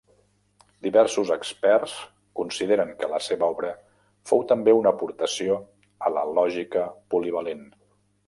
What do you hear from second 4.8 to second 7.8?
aportació a la lògica polivalent.